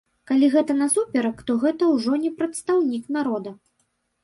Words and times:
Калі 0.29 0.47
гэта 0.53 0.75
насуперак, 0.77 1.43
то 1.51 1.57
гэта 1.65 1.91
ўжо 1.93 2.13
не 2.25 2.33
прадстаўнік 2.41 3.15
народа. 3.21 3.57